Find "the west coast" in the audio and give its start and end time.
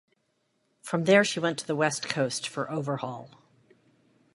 1.67-2.47